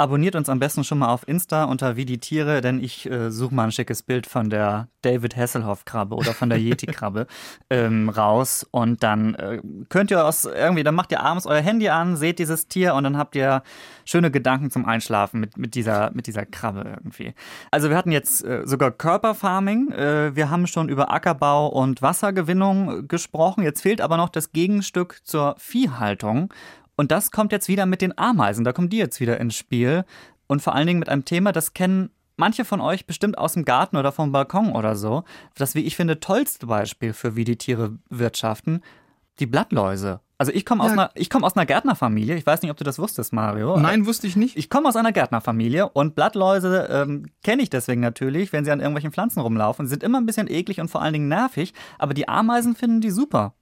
[0.00, 3.30] Abonniert uns am besten schon mal auf Insta unter Wie die Tiere, denn ich äh,
[3.30, 7.26] suche mal ein schickes Bild von der David Hasselhoff-Krabbe oder von der Yeti-Krabbe
[7.68, 8.66] ähm, raus.
[8.70, 9.60] Und dann äh,
[9.90, 13.04] könnt ihr aus irgendwie, dann macht ihr abends euer Handy an, seht dieses Tier und
[13.04, 13.62] dann habt ihr
[14.06, 17.34] schöne Gedanken zum Einschlafen mit, mit, dieser, mit dieser Krabbe irgendwie.
[17.70, 23.06] Also wir hatten jetzt äh, sogar Körperfarming, äh, wir haben schon über Ackerbau und Wassergewinnung
[23.06, 23.64] gesprochen.
[23.64, 26.54] Jetzt fehlt aber noch das Gegenstück zur Viehhaltung.
[27.00, 30.04] Und das kommt jetzt wieder mit den Ameisen, da kommen die jetzt wieder ins Spiel.
[30.48, 33.64] Und vor allen Dingen mit einem Thema, das kennen manche von euch bestimmt aus dem
[33.64, 35.24] Garten oder vom Balkon oder so.
[35.54, 38.82] Das, wie ich finde, tollste Beispiel für wie die Tiere wirtschaften,
[39.38, 40.20] die Blattläuse.
[40.36, 42.36] Also ich komme aus, einer, ich komm aus einer Gärtnerfamilie.
[42.36, 43.78] Ich weiß nicht, ob du das wusstest, Mario.
[43.78, 44.58] Nein, wusste ich nicht.
[44.58, 48.80] Ich komme aus einer Gärtnerfamilie und Blattläuse ähm, kenne ich deswegen natürlich, wenn sie an
[48.80, 49.86] irgendwelchen Pflanzen rumlaufen.
[49.86, 53.00] Sie sind immer ein bisschen eklig und vor allen Dingen nervig, aber die Ameisen finden
[53.00, 53.54] die super.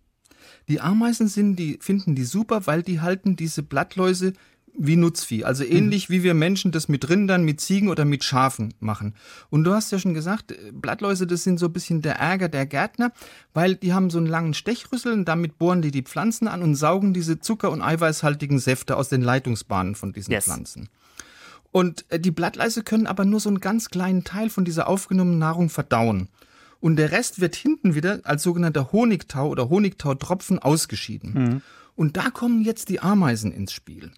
[0.68, 4.34] Die Ameisen sind, die finden die super, weil die halten diese Blattläuse
[4.78, 5.44] wie Nutzvieh.
[5.44, 9.14] Also ähnlich wie wir Menschen das mit Rindern, mit Ziegen oder mit Schafen machen.
[9.50, 12.48] Und du hast ja schon gesagt, äh, Blattläuse, das sind so ein bisschen der Ärger
[12.48, 13.12] der Gärtner,
[13.54, 16.76] weil die haben so einen langen Stechrüssel und damit bohren die die Pflanzen an und
[16.76, 20.44] saugen diese zucker- und eiweißhaltigen Säfte aus den Leitungsbahnen von diesen Yes.
[20.44, 20.88] Pflanzen.
[21.72, 25.38] Und äh, die Blattläuse können aber nur so einen ganz kleinen Teil von dieser aufgenommenen
[25.38, 26.28] Nahrung verdauen.
[26.80, 31.32] Und der Rest wird hinten wieder als sogenannter Honigtau oder Honigtautropfen ausgeschieden.
[31.96, 34.12] Und da kommen jetzt die Ameisen ins Spiel.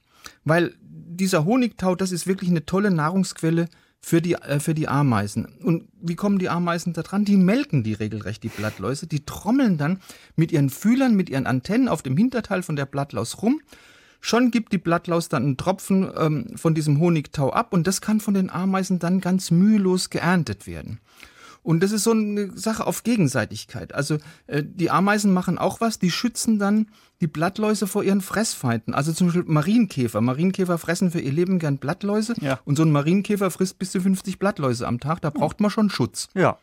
[0.45, 3.69] Weil dieser Honigtau, das ist wirklich eine tolle Nahrungsquelle
[4.01, 5.47] für die, äh, für die Ameisen.
[5.63, 7.25] Und wie kommen die Ameisen da dran?
[7.25, 9.07] Die melken die regelrecht, die Blattläuse.
[9.07, 10.01] Die trommeln dann
[10.37, 13.61] mit ihren Fühlern, mit ihren Antennen auf dem Hinterteil von der Blattlaus rum.
[14.23, 18.21] Schon gibt die Blattlaus dann einen Tropfen ähm, von diesem Honigtau ab und das kann
[18.21, 21.01] von den Ameisen dann ganz mühelos geerntet werden.
[21.63, 23.95] Und das ist so eine Sache auf Gegenseitigkeit.
[23.95, 26.87] Also äh, die Ameisen machen auch was, die schützen dann
[27.21, 28.95] die Blattläuse vor ihren Fressfeinden.
[28.95, 30.21] Also zum Beispiel Marienkäfer.
[30.23, 32.35] Marienkäfer fressen für ihr Leben gern Blattläuse.
[32.41, 32.59] Ja.
[32.65, 35.21] Und so ein Marienkäfer frisst bis zu 50 Blattläuse am Tag.
[35.21, 36.29] Da braucht man schon Schutz.
[36.35, 36.57] Ja.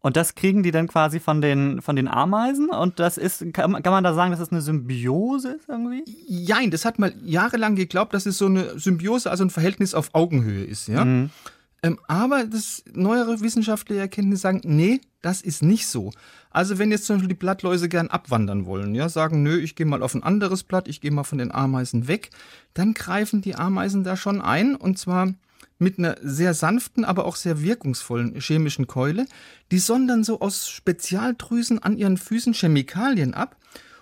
[0.00, 3.72] Und das kriegen die dann quasi von den, von den Ameisen und das ist, kann,
[3.72, 6.04] man- kann man da sagen, dass das eine Symbiose ist irgendwie?
[6.28, 10.10] Jein, das hat man jahrelang geglaubt, dass es so eine Symbiose, also ein Verhältnis auf
[10.14, 10.86] Augenhöhe ist.
[10.86, 11.04] Ja?
[11.04, 11.30] Mhm.
[11.86, 16.10] Ähm, aber das neuere wissenschaftliche Erkenntnisse sagen, nee, das ist nicht so.
[16.50, 19.86] Also wenn jetzt zum Beispiel die Blattläuse gern abwandern wollen, ja, sagen, nö, ich gehe
[19.86, 22.30] mal auf ein anderes Blatt, ich gehe mal von den Ameisen weg,
[22.74, 25.32] dann greifen die Ameisen da schon ein und zwar
[25.78, 29.26] mit einer sehr sanften, aber auch sehr wirkungsvollen chemischen Keule.
[29.70, 33.56] Die sondern so aus Spezialdrüsen an ihren Füßen Chemikalien ab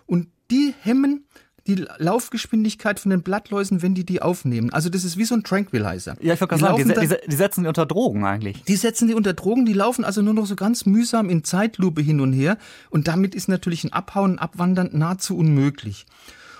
[0.06, 1.26] und die hemmen
[1.66, 4.70] die Laufgeschwindigkeit von den Blattläusen, wenn die die aufnehmen.
[4.72, 6.16] Also das ist wie so ein Tranquilizer.
[6.20, 8.62] Ja, ich wollte gerade Die sagen, die, die, die setzen die unter Drogen eigentlich.
[8.64, 12.02] die setzen die unter Drogen, die laufen also nur noch so ganz mühsam in Zeitlupe
[12.02, 12.58] hin und her
[12.90, 16.06] und damit ist natürlich ein Abhauen, ein Abwandern nahezu unmöglich.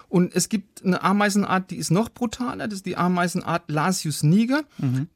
[0.08, 4.62] Und es gibt eine Ameisenart, die ist noch brutaler, das ist die Ameisenart Lasius niger.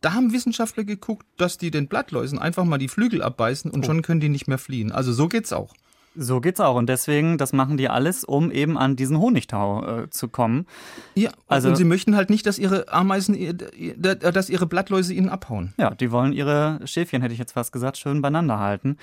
[0.00, 4.02] Da haben Wissenschaftler geguckt, dass die den Blattläusen einfach mal die Flügel abbeißen und schon
[4.02, 4.90] können die nicht mehr fliehen.
[4.90, 5.72] Also so geht's auch.
[6.20, 6.74] So geht's auch.
[6.74, 10.66] Und deswegen, das machen die alles, um eben an diesen Honigtau äh, zu kommen.
[11.14, 15.14] Ja, Also- und sie möchten halt nicht, dass ihre Ameisen, ihr- ihr- dass ihre Blattläuse
[15.14, 15.74] ihnen abhauen.
[15.78, 18.96] Ja, die wollen ihre Schäfchen, hätte ich jetzt fast gesagt, schön beieinander halten.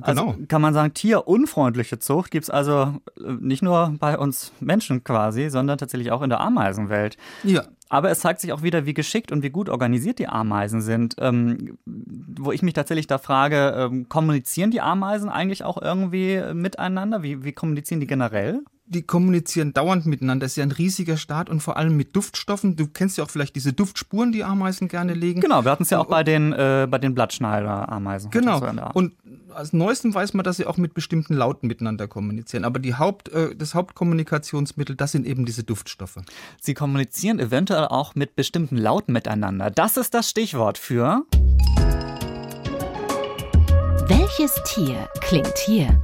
[0.00, 0.36] Also Genau.
[0.48, 5.78] kann man sagen, tierunfreundliche Zucht gibt's also äh, nicht nur bei uns Menschen quasi, sondern
[5.78, 7.16] tatsächlich auch in der Ameisenwelt.
[7.44, 10.80] Ja, Aber es zeigt sich auch wieder, wie geschickt und wie gut organisiert die Ameisen
[10.80, 11.16] sind.
[11.18, 17.22] Ähm, wo ich mich tatsächlich da frage, ähm, kommunizieren die Ameisen eigentlich auch irgendwie miteinander?
[17.22, 18.62] Wie, wie kommunizieren die generell?
[18.88, 20.44] die kommunizieren dauernd miteinander.
[20.44, 22.76] Das ist ja ein riesiger Staat und vor allem mit Duftstoffen.
[22.76, 25.40] Du kennst ja auch vielleicht diese Duftspuren, die Ameisen gerne legen.
[25.40, 28.30] Genau, wir hatten es ja auch bei den, äh, bei den Blattschneider-Ameisen.
[28.30, 28.60] Genau.
[28.94, 29.14] Und
[29.54, 32.64] als neuestem weiß man, dass sie auch mit bestimmten Lauten miteinander kommunizieren.
[32.64, 36.18] Aber die Haupt, äh, das Hauptkommunikationsmittel, das sind eben diese Duftstoffe.
[36.60, 39.70] Sie kommunizieren eventuell auch mit bestimmten Lauten miteinander.
[39.70, 41.24] Das ist das Stichwort für.
[44.08, 45.98] Welches Tier klingt hier?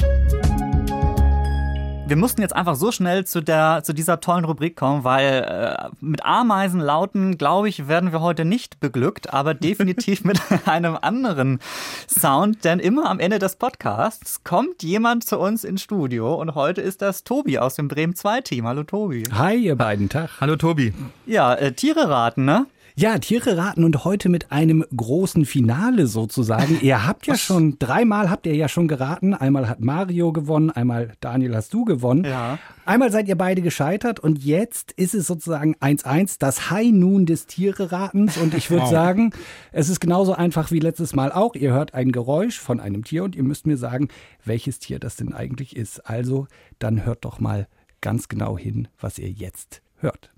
[2.12, 5.88] Wir mussten jetzt einfach so schnell zu, der, zu dieser tollen Rubrik kommen, weil äh,
[6.02, 11.58] mit Ameisenlauten, glaube ich, werden wir heute nicht beglückt, aber definitiv mit einem anderen
[12.06, 16.82] Sound, denn immer am Ende des Podcasts kommt jemand zu uns ins Studio und heute
[16.82, 18.66] ist das Tobi aus dem Bremen 2 Team.
[18.66, 19.22] Hallo Tobi.
[19.32, 20.32] Hi, ihr beiden Tag.
[20.38, 20.92] Hallo Tobi.
[21.24, 22.66] Ja, äh, Tiere raten, ne?
[22.94, 26.78] Ja, Tiere raten und heute mit einem großen Finale sozusagen.
[26.82, 29.32] ihr habt ja schon, dreimal habt ihr ja schon geraten.
[29.32, 32.24] Einmal hat Mario gewonnen, einmal Daniel hast du gewonnen.
[32.24, 32.58] Ja.
[32.84, 37.46] Einmal seid ihr beide gescheitert und jetzt ist es sozusagen 1-1, das High Noon des
[37.46, 38.36] Tiere-Ratens.
[38.36, 39.32] Und ich würde sagen,
[39.70, 41.54] es ist genauso einfach wie letztes Mal auch.
[41.54, 44.08] Ihr hört ein Geräusch von einem Tier und ihr müsst mir sagen,
[44.44, 46.00] welches Tier das denn eigentlich ist.
[46.00, 46.46] Also,
[46.78, 47.68] dann hört doch mal
[48.02, 50.30] ganz genau hin, was ihr jetzt hört.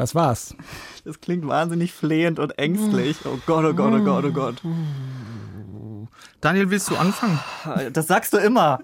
[0.03, 0.57] Was war's?
[1.05, 3.19] Das klingt wahnsinnig flehend und ängstlich.
[3.25, 4.61] Oh Gott, oh Gott, oh Gott, oh Gott.
[6.41, 7.39] Daniel, willst du anfangen?
[7.93, 8.81] Das sagst du immer.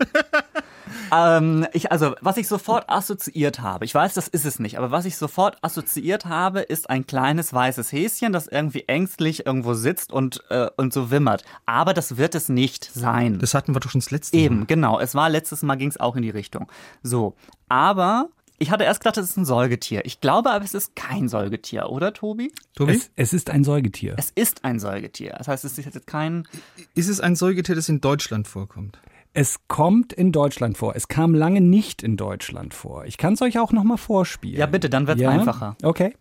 [1.12, 4.92] ähm, ich, also, was ich sofort assoziiert habe, ich weiß, das ist es nicht, aber
[4.92, 10.12] was ich sofort assoziiert habe, ist ein kleines weißes Häschen, das irgendwie ängstlich irgendwo sitzt
[10.12, 11.42] und, äh, und so wimmert.
[11.66, 13.40] Aber das wird es nicht sein.
[13.40, 14.42] Das hatten wir doch schon das letzte Mal.
[14.44, 15.00] Eben, genau.
[15.00, 16.70] Es war letztes Mal ging es auch in die Richtung.
[17.02, 17.34] So,
[17.68, 18.28] aber
[18.58, 20.04] ich hatte erst gedacht, es ist ein Säugetier.
[20.04, 22.52] Ich glaube aber, es ist kein Säugetier, oder Tobi?
[22.74, 22.92] Tobi?
[22.92, 24.14] Es, es ist ein Säugetier.
[24.18, 25.34] Es ist ein Säugetier.
[25.38, 26.46] Das heißt, es ist jetzt kein.
[26.94, 28.98] ist es ein Säugetier, das in Deutschland vorkommt?
[29.32, 30.96] Es kommt in Deutschland vor.
[30.96, 33.04] Es kam lange nicht in Deutschland vor.
[33.04, 34.58] Ich kann es euch auch noch mal vorspielen.
[34.58, 35.30] Ja, bitte, dann wird's Ja?
[35.30, 35.76] einfacher.
[35.82, 36.14] Okay.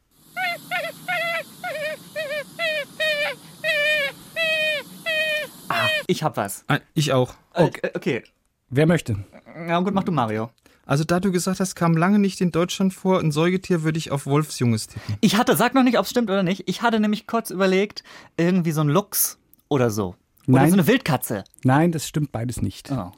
[6.08, 6.64] Ich hab was.
[6.68, 7.34] Ah, Ich auch.
[7.54, 7.92] Okay.
[7.94, 8.24] okay.
[8.70, 9.18] Wer möchte?
[9.68, 10.50] Ja, gut, mach du Mario.
[10.88, 14.10] Also da du gesagt hast, kam lange nicht in Deutschland vor, ein Säugetier würde ich
[14.12, 15.16] auf Wolfsjunges tippen.
[15.22, 16.64] Ich hatte, sag noch nicht, ob es stimmt oder nicht.
[16.68, 18.04] Ich hatte nämlich kurz überlegt,
[18.38, 20.16] irgendwie so ein Luchs oder so.
[20.48, 20.70] Oder Nein.
[20.70, 21.44] so eine Wildkatze.
[21.64, 22.90] Nein, das stimmt beides nicht.
[22.92, 23.12] Oh.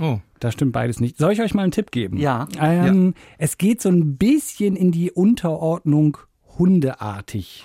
[0.00, 1.18] Oh, Das stimmt beides nicht.
[1.18, 2.16] Soll ich euch mal einen Tipp geben?
[2.18, 2.48] Ja.
[2.58, 6.18] Ähm, Es geht so ein bisschen in die Unterordnung
[6.58, 7.64] hundeartig.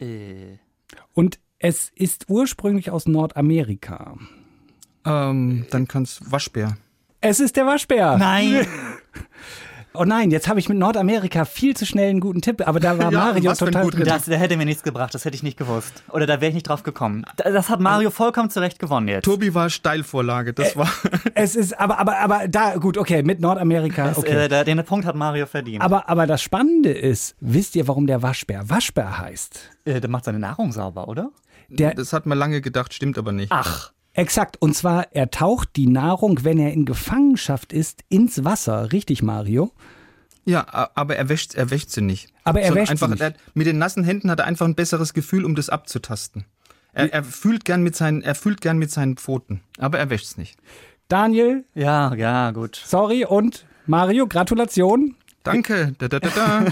[0.00, 0.58] Äh.
[1.14, 4.16] Und es ist ursprünglich aus Nordamerika.
[5.04, 6.76] ähm, dann kann's Waschbär.
[7.22, 8.16] Es ist der Waschbär.
[8.18, 8.66] Nein.
[9.94, 12.96] Oh nein, jetzt habe ich mit Nordamerika viel zu schnell einen guten Tipp, aber da
[12.96, 14.04] war Ja, Mario total drin.
[14.06, 16.02] Das, der hätte mir nichts gebracht, das hätte ich nicht gewusst.
[16.08, 17.26] Oder da wäre ich nicht drauf gekommen.
[17.36, 19.26] Da- Das hat Mario vollkommen zurecht gewonnen jetzt.
[19.26, 20.88] Tobi war Steilvorlage, das war.
[21.34, 24.44] Es ist, aber, aber, aber da, gut, okay, mit Nordamerika, Das, okay.
[24.44, 25.82] äh, der, den Punkt hat Mario verdient.
[25.82, 29.60] Aber, aber das Spannende ist, wisst ihr, warum der Waschbär Waschbär heißt?
[29.84, 31.32] äh, der macht seine Nahrung sauber, oder?
[31.68, 33.52] Der, Das hat man lange gedacht, stimmt aber nicht.
[33.52, 33.92] Ach.
[34.14, 34.56] Exakt.
[34.60, 38.92] Und zwar, er taucht die Nahrung, wenn er in Gefangenschaft ist, ins Wasser.
[38.92, 39.72] Richtig, Mario?
[40.44, 42.28] Ja, aber er wäscht, er wäscht sie nicht.
[42.44, 43.20] Aber er Sondern wäscht sie einfach, nicht.
[43.22, 46.44] Er, mit den nassen Händen hat er einfach ein besseres Gefühl, um das abzutasten.
[46.92, 50.36] Er, er fühlt gern mit seinen, er fühlt gern mit seinen Pfoten, aber er wäscht's
[50.36, 50.58] nicht.
[51.08, 52.76] Daniel, Ja, ja, gut.
[52.84, 53.24] sorry.
[53.24, 55.16] Und Mario, Gratulation.
[55.42, 55.94] Danke.
[55.98, 56.66] Da, da, da, da.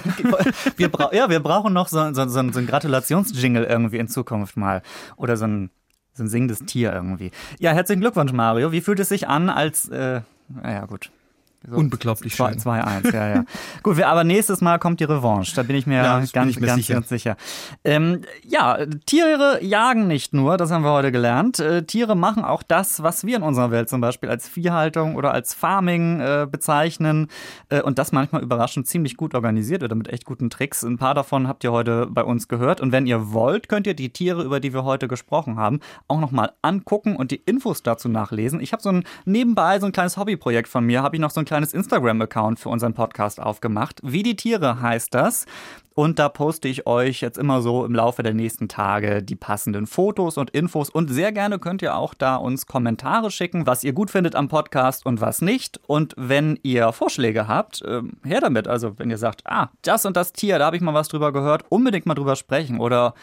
[0.77, 4.83] Wir ja, wir brauchen noch so, so, so, so einen Gratulationsjingle irgendwie in Zukunft mal.
[5.17, 5.80] Oder so ein, so
[6.21, 7.31] ein singendes Tier irgendwie.
[7.59, 8.73] Ja, herzlichen Glückwunsch, Mario.
[8.73, 11.11] Wie fühlt es sich an als, äh, naja, gut.
[11.69, 12.61] So, Unglaublich zwei- schön.
[12.61, 13.45] 2-1, ja, ja.
[13.83, 15.55] Gut, wir, aber nächstes Mal kommt die Revanche.
[15.55, 16.95] Da bin ich mir Ja, ganz, ich mir ganz, sicher.
[16.95, 17.37] ganz sicher.
[17.85, 21.59] Ähm, ja, Tiere jagen nicht nur, das haben wir heute gelernt.
[21.59, 25.33] Äh, Tiere machen auch das, was wir in unserer Welt zum Beispiel als Viehhaltung oder
[25.35, 27.29] als Farming äh, bezeichnen.
[27.69, 30.83] Äh, und das manchmal überraschend ziemlich gut organisiert oder mit echt guten Tricks.
[30.83, 32.81] Ein paar davon habt ihr heute bei uns gehört.
[32.81, 36.21] Und wenn ihr wollt, könnt ihr die Tiere, über die wir heute gesprochen haben, auch
[36.21, 38.61] nochmal angucken und die Infos dazu nachlesen.
[38.61, 41.41] Ich habe so ein nebenbei so ein kleines Hobbyprojekt von mir, habe ich noch so
[41.41, 43.99] ein kleines Instagram-Account für unseren Podcast aufgemacht.
[44.05, 45.47] Wie die Tiere heißt das.
[45.97, 49.89] Und da poste ich euch jetzt immer so im Laufe der nächsten Tage die passenden
[49.89, 50.91] Fotos und Infos.
[50.91, 54.47] Und sehr gerne könnt ihr auch da uns Kommentare schicken, was ihr gut findet am
[54.47, 55.81] Podcast und was nicht.
[55.89, 58.69] Und wenn ihr Vorschläge habt, ähm, her damit.
[58.69, 61.33] Also wenn ihr sagt, ah, das und das Tier, da habe ich mal was drüber
[61.33, 62.79] gehört, unbedingt mal drüber sprechen.
[62.79, 63.15] Oder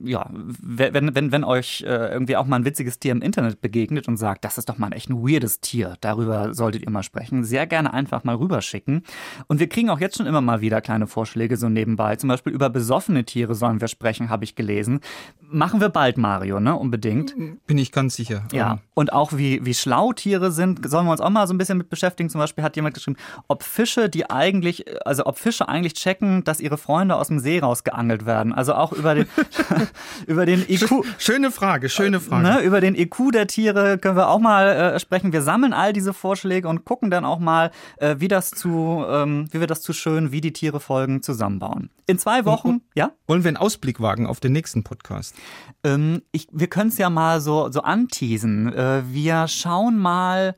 [0.00, 4.06] ja, wenn, wenn, wenn euch äh, irgendwie auch mal ein witziges Tier im Internet begegnet
[4.06, 7.02] und sagt, das ist doch mal ein echt ein weirdes Tier, darüber solltet ihr mal
[7.02, 9.02] sprechen, sehr gerne einfach mal rüberschicken.
[9.48, 12.14] Und wir kriegen auch jetzt schon immer mal wieder kleine Vorschläge so nebenbei.
[12.16, 15.00] Zum Beispiel über besoffene Tiere sollen wir sprechen, habe ich gelesen.
[15.40, 16.76] Machen wir bald, Mario, ne?
[16.76, 17.34] Unbedingt.
[17.66, 18.44] Bin ich ganz sicher.
[18.52, 21.58] Ja, und auch wie, wie schlau Tiere sind, sollen wir uns auch mal so ein
[21.58, 22.30] bisschen mit beschäftigen.
[22.30, 23.16] Zum Beispiel hat jemand geschrieben,
[23.48, 27.58] ob Fische, die eigentlich, also ob Fische eigentlich checken, dass ihre Freunde aus dem See
[27.58, 28.52] rausgeangelt werden.
[28.52, 29.26] Also auch über den,
[30.26, 31.04] über den IQ.
[31.18, 32.42] Schöne Frage, schöne Frage.
[32.42, 35.32] Ne, über den IQ der Tiere können wir auch mal äh, sprechen.
[35.32, 39.48] Wir sammeln all diese Vorschläge und gucken dann auch mal, äh, wie das zu, ähm,
[39.50, 41.90] wie wir das zu schön, wie die Tiere folgen, zusammenbauen.
[42.06, 43.12] In zwei Wochen, ja?
[43.26, 45.34] Wollen wir einen Ausblick wagen auf den nächsten Podcast?
[45.84, 48.72] Ähm, ich, wir können es ja mal so, so anteasen.
[48.72, 50.56] Äh, wir schauen mal,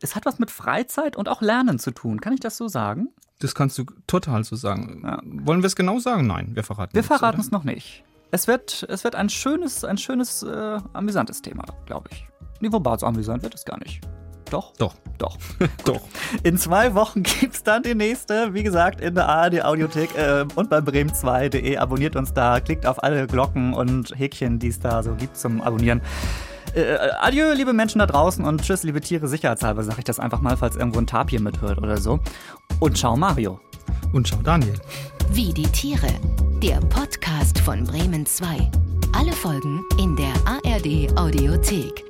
[0.00, 2.20] es hat was mit Freizeit und auch Lernen zu tun.
[2.20, 3.08] Kann ich das so sagen?
[3.38, 5.02] Das kannst du total so sagen.
[5.44, 6.26] Wollen wir es genau sagen?
[6.26, 8.02] Nein, wir verraten Wir nichts, verraten es noch nicht.
[8.30, 12.26] Es wird, es wird ein schönes, ein schönes, äh, amüsantes Thema, glaube ich.
[12.60, 14.00] Nee, wobei so amüsant wird es gar nicht.
[14.50, 14.72] Doch?
[14.78, 14.94] Doch.
[15.18, 15.36] Doch.
[15.84, 16.00] Doch.
[16.42, 18.54] In zwei Wochen gibt's dann die nächste.
[18.54, 21.76] Wie gesagt, in der ARD Audiothek äh, und bei bremen2.de.
[21.78, 25.60] Abonniert uns da, klickt auf alle Glocken und Häkchen, die es da so gibt zum
[25.60, 26.00] Abonnieren.
[26.74, 29.28] Äh, adieu, liebe Menschen da draußen und tschüss, liebe Tiere.
[29.28, 32.20] Sicherheitshalber sage ich das einfach mal, falls irgendwo ein Tapir mithört oder so.
[32.80, 33.60] Und ciao, Mario.
[34.12, 34.74] Und schau, Daniel.
[35.30, 36.12] Wie die Tiere.
[36.62, 38.70] Der Podcast von Bremen 2.
[39.12, 42.05] Alle Folgen in der ARD Audiothek.